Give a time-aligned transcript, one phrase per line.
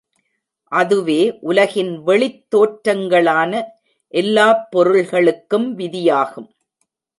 [0.71, 1.37] அதுவே
[1.41, 3.63] உலகின் வெளித் தோற்றங்களான
[4.13, 6.49] எல்லாப் பொருள்களுக்கும் விதியாகும்.